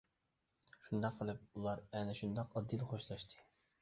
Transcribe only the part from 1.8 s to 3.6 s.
ئەنە شۇنداق ئاددىيلا خوشلاشتى.